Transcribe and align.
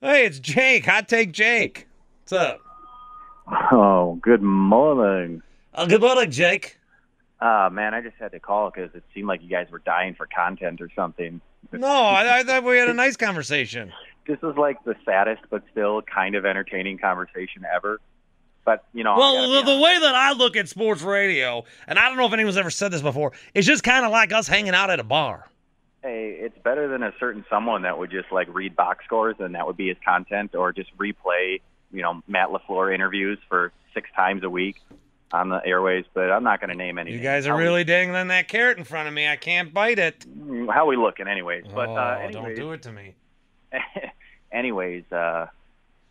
Hey, 0.00 0.24
it's 0.24 0.38
Jake. 0.38 0.86
Hot 0.86 1.08
Take 1.08 1.30
Jake. 1.32 1.86
What's 2.22 2.32
up? 2.32 2.60
Oh, 3.70 4.18
good 4.22 4.40
morning. 4.42 5.42
Oh, 5.74 5.86
good 5.86 6.00
morning, 6.00 6.30
Jake. 6.30 6.78
Uh, 7.38 7.68
man, 7.70 7.92
I 7.92 8.00
just 8.00 8.16
had 8.18 8.32
to 8.32 8.40
call 8.40 8.70
because 8.70 8.94
it 8.94 9.02
seemed 9.14 9.28
like 9.28 9.42
you 9.42 9.48
guys 9.50 9.66
were 9.70 9.80
dying 9.80 10.14
for 10.14 10.26
content 10.26 10.80
or 10.80 10.88
something. 10.96 11.40
No, 11.72 11.86
I, 11.86 12.38
I 12.38 12.42
thought 12.44 12.64
we 12.64 12.78
had 12.78 12.88
a 12.88 12.94
nice 12.94 13.16
conversation. 13.16 13.92
This 14.26 14.38
is 14.42 14.56
like 14.56 14.82
the 14.84 14.94
saddest 15.04 15.42
but 15.50 15.62
still 15.70 16.00
kind 16.02 16.34
of 16.34 16.46
entertaining 16.46 16.96
conversation 16.96 17.64
ever. 17.70 18.00
But, 18.64 18.84
you 18.94 19.04
know, 19.04 19.16
Well, 19.18 19.50
the, 19.50 19.72
the 19.74 19.80
way 19.82 19.98
that 19.98 20.14
I 20.14 20.32
look 20.32 20.56
at 20.56 20.68
sports 20.68 21.02
radio, 21.02 21.64
and 21.86 21.98
I 21.98 22.08
don't 22.08 22.16
know 22.16 22.26
if 22.26 22.32
anyone's 22.32 22.56
ever 22.56 22.70
said 22.70 22.90
this 22.90 23.02
before, 23.02 23.32
it's 23.54 23.66
just 23.66 23.82
kind 23.82 24.04
of 24.06 24.12
like 24.12 24.32
us 24.32 24.46
hanging 24.48 24.74
out 24.74 24.88
at 24.90 25.00
a 25.00 25.04
bar. 25.04 25.46
Hey, 26.02 26.36
it's 26.40 26.56
better 26.58 26.88
than 26.88 27.02
a 27.02 27.12
certain 27.18 27.44
someone 27.50 27.82
that 27.82 27.98
would 27.98 28.10
just 28.10 28.32
like 28.32 28.52
read 28.54 28.74
box 28.76 29.04
scores 29.04 29.36
and 29.38 29.54
that 29.54 29.66
would 29.66 29.76
be 29.76 29.88
his 29.88 29.96
content 30.04 30.54
or 30.54 30.72
just 30.72 30.96
replay, 30.96 31.60
you 31.92 32.02
know, 32.02 32.22
Matt 32.26 32.48
LaFleur 32.48 32.94
interviews 32.94 33.38
for 33.48 33.72
six 33.92 34.08
times 34.16 34.42
a 34.42 34.50
week 34.50 34.76
on 35.32 35.48
the 35.48 35.60
airways. 35.64 36.04
But 36.14 36.30
I'm 36.30 36.44
not 36.44 36.60
going 36.60 36.70
to 36.70 36.76
name 36.76 36.98
any. 36.98 37.12
You 37.12 37.20
guys 37.20 37.46
are 37.46 37.50
How 37.50 37.56
we- 37.58 37.64
really 37.64 37.84
dangling 37.84 38.28
that 38.28 38.48
carrot 38.48 38.78
in 38.78 38.84
front 38.84 39.08
of 39.08 39.14
me. 39.14 39.28
I 39.28 39.36
can't 39.36 39.74
bite 39.74 39.98
it. 39.98 40.24
how 40.70 40.86
we 40.86 40.96
looking, 40.96 41.28
anyways. 41.28 41.64
But 41.72 41.88
oh, 41.88 41.96
uh, 41.96 42.30
don't 42.30 42.54
do 42.54 42.72
it 42.72 42.82
to 42.82 42.92
me. 42.92 43.14
anyways, 44.52 45.04
uh, 45.12 45.46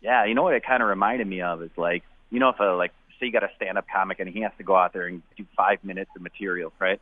yeah, 0.00 0.24
you 0.24 0.34
know 0.34 0.42
what 0.42 0.54
it 0.54 0.64
kind 0.64 0.82
of 0.82 0.88
reminded 0.88 1.26
me 1.26 1.42
of 1.42 1.62
is 1.62 1.70
like, 1.76 2.04
you 2.30 2.38
know, 2.38 2.50
if 2.50 2.60
a 2.60 2.64
like, 2.76 2.92
say 3.18 3.26
you 3.26 3.32
got 3.32 3.42
a 3.42 3.50
stand-up 3.56 3.86
comic 3.92 4.18
and 4.20 4.30
he 4.30 4.40
has 4.40 4.52
to 4.56 4.64
go 4.64 4.74
out 4.76 4.92
there 4.94 5.06
and 5.06 5.22
do 5.36 5.44
five 5.56 5.84
minutes 5.84 6.10
of 6.16 6.22
material, 6.22 6.72
right? 6.78 7.00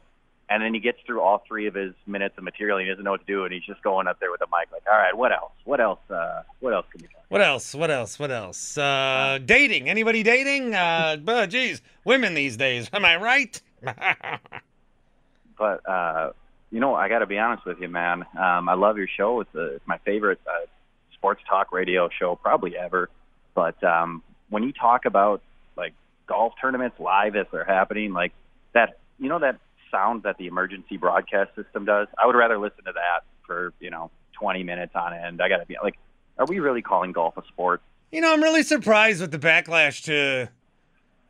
And 0.51 0.63
then 0.63 0.73
he 0.73 0.81
gets 0.81 0.99
through 1.05 1.21
all 1.21 1.45
three 1.47 1.67
of 1.67 1.75
his 1.75 1.93
minutes 2.07 2.37
of 2.39 2.45
material 2.45 2.79
and 2.79 2.87
he 2.87 2.91
doesn't 2.91 3.05
know 3.05 3.11
what 3.11 3.27
to 3.27 3.33
do, 3.33 3.45
and 3.45 3.53
he's 3.53 3.65
just 3.65 3.83
going 3.83 4.07
up 4.07 4.19
there 4.19 4.31
with 4.31 4.41
a 4.41 4.47
mic, 4.47 4.69
like, 4.73 4.83
all 4.91 4.97
right, 4.97 5.17
what 5.17 5.31
else? 5.31 5.53
What 5.65 5.81
else? 5.81 5.99
Uh, 6.09 6.43
what 6.61 6.73
else 6.73 6.87
can 6.91 7.03
we 7.03 7.09
talk? 7.09 7.25
What 7.29 7.43
else? 7.43 7.75
What 7.75 7.91
else? 7.91 8.19
What 8.19 8.31
else? 8.31 8.79
Uh, 8.79 9.39
dating? 9.45 9.91
Anybody 9.91 10.23
dating? 10.23 10.75
Uh, 10.75 11.19
but 11.23 11.47
geez, 11.51 11.83
women 12.05 12.35
these 12.35 12.57
days. 12.57 12.89
Am 12.93 13.05
I 13.05 13.17
right? 13.17 13.61
But 15.59 15.87
uh, 15.89 16.31
you 16.71 16.81
know, 16.81 16.95
I 16.95 17.09
got 17.09 17.19
to 17.19 17.27
be 17.27 17.39
honest 17.39 17.67
with 17.67 17.81
you, 17.81 17.89
man. 17.89 18.25
Um, 18.39 18.69
I 18.69 18.75
love 18.75 18.97
your 18.97 19.09
show. 19.09 19.41
It's, 19.41 19.55
a, 19.55 19.75
it's 19.77 19.87
my 19.87 19.99
favorite 19.99 20.41
uh, 20.47 20.67
sports 21.15 21.43
talk 21.49 21.73
radio 21.73 22.09
show 22.17 22.37
probably 22.37 22.77
ever. 22.77 23.11
But 23.55 23.83
um, 23.83 24.23
when 24.51 24.63
you 24.63 24.73
talk 24.73 25.05
about 25.05 25.43
like 25.77 25.95
golf 26.27 26.53
tournaments 26.61 27.01
live 27.01 27.35
as 27.37 27.47
they're 27.51 27.65
happening, 27.65 28.13
like 28.13 28.33
that, 28.73 28.99
you 29.19 29.29
know, 29.29 29.41
that 29.41 29.59
sound 29.91 30.23
that 30.23 30.39
the 30.39 30.47
emergency 30.47 30.97
broadcast 30.97 31.55
system 31.55 31.85
does. 31.85 32.09
I 32.17 32.27
would 32.27 32.37
rather 32.37 32.59
listen 32.59 32.85
to 32.85 32.93
that 32.93 33.25
for 33.47 33.73
you 33.81 33.91
know 33.91 34.11
20 34.35 34.63
minutes 34.63 34.93
on 34.95 35.15
end. 35.15 35.41
I 35.43 35.49
got 35.49 35.59
to 35.59 35.67
be 35.67 35.77
like, 35.83 35.99
are 36.39 36.47
we 36.47 36.61
really 36.61 36.83
calling 36.83 37.13
golf 37.13 37.37
a 37.37 37.43
sport? 37.49 37.83
You 38.13 38.21
know, 38.21 38.33
I'm 38.33 38.43
really 38.43 38.63
surprised 38.63 39.21
with 39.21 39.33
the 39.33 39.39
backlash 39.39 40.05
to 40.05 40.49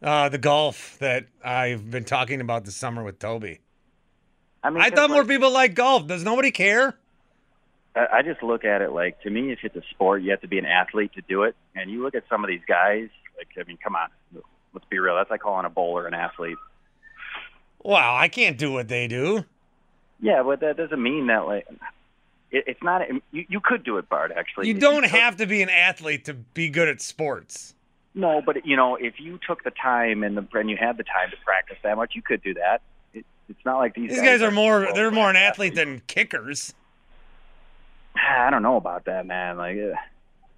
uh, 0.02 0.28
the 0.28 0.38
golf 0.38 0.96
that 1.00 1.26
I've 1.44 1.90
been 1.90 2.04
talking 2.04 2.40
about 2.40 2.64
this 2.64 2.76
summer 2.76 3.02
with 3.02 3.18
Toby. 3.18 3.60
I 4.62 4.70
mean, 4.70 4.82
I 4.82 4.90
thought 4.90 5.10
more 5.10 5.20
like, 5.20 5.28
people 5.28 5.50
like 5.50 5.74
golf. 5.74 6.06
Does 6.06 6.24
nobody 6.24 6.50
care? 6.50 6.96
I 7.94 8.06
I 8.18 8.22
just 8.22 8.42
look 8.42 8.64
at 8.64 8.82
it 8.82 8.92
like 8.92 9.20
to 9.22 9.30
me, 9.30 9.52
if 9.52 9.60
it's 9.62 9.76
a 9.76 9.82
sport, 9.90 10.22
you 10.22 10.30
have 10.30 10.40
to 10.42 10.48
be 10.48 10.58
an 10.58 10.66
athlete 10.66 11.12
to 11.14 11.22
do 11.22 11.44
it. 11.44 11.56
And 11.74 11.90
you 11.90 12.02
look 12.02 12.14
at 12.14 12.24
some 12.28 12.44
of 12.44 12.48
these 12.48 12.62
guys, 12.66 13.08
like 13.36 13.48
I 13.58 13.66
mean, 13.66 13.78
come 13.82 13.96
on, 13.96 14.08
let's 14.72 14.86
be 14.88 14.98
real. 14.98 15.16
That's 15.16 15.30
like 15.30 15.40
calling 15.40 15.64
a 15.64 15.70
bowler 15.70 16.06
an 16.06 16.14
athlete. 16.14 16.58
Wow, 17.82 18.16
I 18.16 18.28
can't 18.28 18.58
do 18.58 18.72
what 18.72 18.88
they 18.88 19.06
do. 19.08 19.44
Yeah, 20.20 20.42
but 20.42 20.60
that 20.60 20.76
doesn't 20.76 21.00
mean 21.02 21.28
that 21.28 21.46
like 21.46 21.66
it, 22.50 22.64
it's 22.66 22.82
not. 22.82 23.02
You, 23.32 23.44
you 23.48 23.60
could 23.60 23.84
do 23.84 23.98
it, 23.98 24.08
Bart. 24.08 24.32
Actually, 24.34 24.68
You 24.68 24.74
don't 24.74 25.02
took- 25.02 25.10
have 25.12 25.36
to 25.36 25.46
be 25.46 25.62
an 25.62 25.70
athlete 25.70 26.24
to 26.26 26.34
be 26.34 26.68
good 26.70 26.88
at 26.88 27.00
sports. 27.00 27.74
No, 28.14 28.42
but 28.44 28.66
you 28.66 28.76
know, 28.76 28.96
if 28.96 29.20
you 29.20 29.38
took 29.46 29.62
the 29.62 29.70
time 29.70 30.22
and 30.24 30.36
the 30.36 30.46
and 30.54 30.68
you 30.68 30.76
had 30.76 30.96
the 30.96 31.04
time 31.04 31.30
to 31.30 31.36
practice 31.44 31.76
that 31.84 31.96
much, 31.96 32.12
you 32.16 32.22
could 32.22 32.42
do 32.42 32.54
that. 32.54 32.80
It, 33.14 33.24
it's 33.48 33.64
not 33.64 33.78
like 33.78 33.94
these. 33.94 34.10
These 34.10 34.22
guys 34.22 34.42
are 34.42 34.50
more 34.50 34.88
they're 34.94 35.10
more 35.12 35.30
an 35.30 35.36
athletes. 35.36 35.78
athlete 35.78 35.86
than 35.86 36.02
kickers. 36.08 36.74
Ah, 38.16 38.46
I 38.46 38.50
don't 38.50 38.62
know 38.62 38.76
about 38.76 39.04
that, 39.04 39.26
man. 39.26 39.56
Like, 39.56 39.76
uh, 39.78 39.94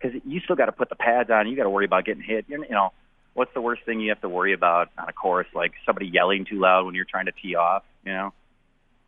because 0.00 0.20
you 0.24 0.40
still 0.40 0.56
got 0.56 0.66
to 0.66 0.72
put 0.72 0.88
the 0.88 0.94
pads 0.94 1.28
on. 1.30 1.46
You 1.48 1.56
got 1.56 1.64
to 1.64 1.70
worry 1.70 1.84
about 1.84 2.06
getting 2.06 2.22
hit. 2.22 2.46
You 2.48 2.62
you 2.62 2.70
know, 2.70 2.92
what's 3.40 3.54
the 3.54 3.60
worst 3.62 3.82
thing 3.84 4.00
you 4.00 4.10
have 4.10 4.20
to 4.20 4.28
worry 4.28 4.52
about 4.52 4.90
on 4.98 5.08
a 5.08 5.14
course? 5.14 5.46
Like 5.54 5.72
somebody 5.86 6.06
yelling 6.08 6.44
too 6.44 6.60
loud 6.60 6.84
when 6.84 6.94
you're 6.94 7.06
trying 7.06 7.24
to 7.24 7.32
tee 7.32 7.54
off. 7.54 7.84
You 8.04 8.12
know. 8.12 8.32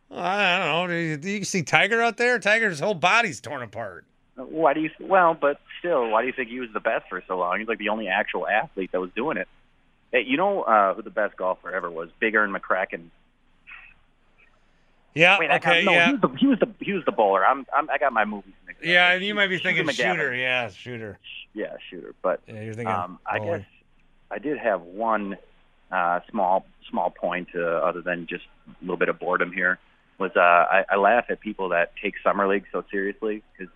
I 0.09 0.57
don't 0.57 0.67
know. 0.67 0.87
Do 0.87 0.99
you, 0.99 1.17
do 1.17 1.29
you 1.29 1.43
see 1.43 1.61
Tiger 1.61 2.01
out 2.01 2.17
there? 2.17 2.39
Tiger's 2.39 2.79
whole 2.79 2.95
body's 2.95 3.39
torn 3.39 3.61
apart. 3.61 4.05
Why 4.35 4.73
do 4.73 4.81
you? 4.81 4.89
Well, 4.99 5.35
but 5.39 5.59
still, 5.77 6.09
why 6.09 6.21
do 6.21 6.27
you 6.27 6.33
think 6.33 6.49
he 6.49 6.59
was 6.59 6.69
the 6.73 6.79
best 6.79 7.05
for 7.09 7.21
so 7.27 7.37
long? 7.37 7.59
He's 7.59 7.67
like 7.67 7.77
the 7.77 7.89
only 7.89 8.07
actual 8.07 8.47
athlete 8.47 8.91
that 8.91 8.99
was 8.99 9.11
doing 9.15 9.37
it. 9.37 9.47
Hey, 10.11 10.23
you 10.25 10.35
know 10.37 10.63
uh, 10.63 10.95
who 10.95 11.03
the 11.03 11.11
best 11.11 11.37
golfer 11.37 11.71
ever 11.71 11.91
was? 11.91 12.09
Big 12.19 12.35
Ern 12.35 12.51
McCracken. 12.51 13.09
Yeah. 15.13 15.37
Wait, 15.39 15.51
I 15.51 15.59
got- 15.59 15.71
okay. 15.73 15.85
no, 15.85 15.91
yeah. 15.91 16.07
he 16.07 16.11
was, 16.13 16.21
the, 16.21 16.27
he 16.39 16.47
was 16.47 16.59
the 16.59 16.69
he 16.79 16.93
was 16.93 17.05
the 17.05 17.11
bowler. 17.11 17.45
I'm, 17.45 17.67
I'm 17.75 17.87
I 17.91 17.99
got 17.99 18.13
my 18.13 18.25
movies 18.25 18.53
mixed. 18.65 18.81
up. 18.81 18.87
Yeah. 18.87 19.13
You 19.13 19.35
might 19.35 19.47
be 19.47 19.57
Shooter 19.57 19.69
thinking 19.75 19.85
McGavin. 19.85 20.11
shooter. 20.15 20.35
Yeah, 20.35 20.69
shooter. 20.69 21.19
Yeah, 21.53 21.75
shooter. 21.89 22.15
But 22.23 22.41
Yeah, 22.47 22.61
you're 22.61 22.73
thinking. 22.73 22.93
um, 22.93 23.19
I 23.25 23.37
guess 23.39 23.61
I 24.33 24.39
did 24.39 24.57
have 24.57 24.81
one 24.81 25.37
uh, 25.91 26.19
small 26.29 26.65
small 26.89 27.11
point 27.11 27.49
uh, 27.55 27.61
other 27.61 28.01
than 28.01 28.27
just 28.27 28.43
a 28.67 28.81
little 28.81 28.97
bit 28.97 29.09
of 29.09 29.19
boredom 29.19 29.51
here. 29.51 29.79
Was 30.19 30.31
uh, 30.35 30.39
I, 30.39 30.85
I 30.89 30.95
laugh 30.97 31.25
at 31.29 31.39
people 31.39 31.69
that 31.69 31.93
take 32.01 32.15
summer 32.23 32.47
league 32.47 32.65
so 32.71 32.83
seriously 32.91 33.43
because 33.51 33.73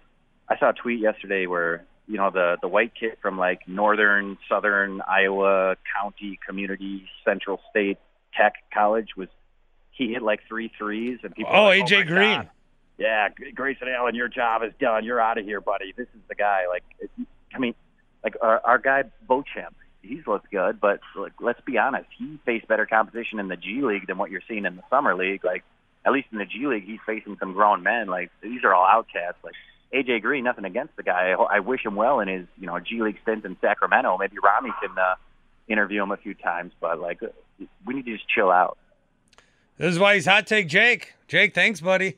I 0.49 0.57
saw 0.57 0.69
a 0.69 0.73
tweet 0.73 0.99
yesterday 0.99 1.45
where 1.45 1.85
you 2.07 2.17
know 2.17 2.31
the 2.31 2.57
the 2.61 2.67
white 2.67 2.93
kid 2.99 3.17
from 3.21 3.37
like 3.37 3.67
northern 3.67 4.37
southern 4.49 5.01
Iowa 5.01 5.75
County 5.95 6.39
Community 6.45 7.07
Central 7.23 7.59
State 7.69 7.97
Tech 8.35 8.53
College 8.73 9.09
was 9.15 9.29
he 9.91 10.13
hit 10.13 10.21
like 10.21 10.41
three 10.47 10.71
threes 10.77 11.19
and 11.23 11.35
people. 11.35 11.51
Oh, 11.53 11.65
like, 11.65 11.85
AJ 11.85 11.97
my 11.97 12.03
Green. 12.03 12.37
God. 12.37 12.49
Yeah, 12.97 13.29
Grayson 13.53 13.87
Allen, 13.89 14.15
your 14.15 14.27
job 14.27 14.63
is 14.63 14.73
done. 14.79 15.03
You're 15.03 15.21
out 15.21 15.37
of 15.37 15.45
here, 15.45 15.61
buddy. 15.61 15.93
This 15.95 16.07
is 16.15 16.21
the 16.29 16.35
guy. 16.35 16.63
Like, 16.67 16.83
it, 16.99 17.11
I 17.53 17.59
mean, 17.59 17.75
like 18.23 18.35
our, 18.41 18.59
our 18.63 18.79
guy 18.79 19.03
Beauchamp, 19.27 19.75
he's 20.01 20.25
looked 20.27 20.51
good, 20.51 20.79
but 20.79 20.99
like, 21.15 21.33
let's 21.39 21.61
be 21.61 21.77
honest, 21.77 22.07
he 22.17 22.39
faced 22.45 22.67
better 22.67 22.85
competition 22.85 23.39
in 23.39 23.47
the 23.47 23.57
G 23.57 23.81
League 23.81 24.07
than 24.07 24.17
what 24.17 24.31
you're 24.31 24.41
seeing 24.47 24.65
in 24.65 24.75
the 24.75 24.83
summer 24.89 25.15
league. 25.15 25.43
Like, 25.43 25.63
at 26.05 26.13
least 26.13 26.27
in 26.31 26.37
the 26.37 26.45
G 26.45 26.67
League, 26.67 26.85
he's 26.85 26.99
facing 27.05 27.37
some 27.39 27.53
grown 27.53 27.83
men. 27.83 28.07
Like, 28.07 28.31
these 28.41 28.63
are 28.63 28.73
all 28.73 28.85
outcasts. 28.85 29.43
Like 29.43 29.55
AJ 29.93 30.21
Green, 30.21 30.43
nothing 30.43 30.65
against 30.65 30.95
the 30.95 31.03
guy. 31.03 31.31
I, 31.31 31.57
I 31.57 31.59
wish 31.59 31.85
him 31.85 31.95
well 31.95 32.19
in 32.19 32.27
his 32.27 32.47
you 32.59 32.67
know 32.67 32.79
G 32.79 33.01
League 33.01 33.19
stint 33.23 33.45
in 33.45 33.57
Sacramento. 33.61 34.17
Maybe 34.17 34.37
Rami 34.43 34.71
can 34.81 34.97
uh, 34.97 35.15
interview 35.67 36.03
him 36.03 36.11
a 36.11 36.17
few 36.17 36.33
times, 36.33 36.73
but 36.79 36.99
like, 36.99 37.21
we 37.85 37.93
need 37.93 38.05
to 38.05 38.13
just 38.13 38.27
chill 38.29 38.51
out. 38.51 38.77
This 39.77 39.93
is 39.93 39.99
why 39.99 40.15
he's 40.15 40.25
hot 40.25 40.47
take 40.47 40.67
Jake. 40.67 41.13
Jake, 41.27 41.53
thanks, 41.53 41.81
buddy. 41.81 42.17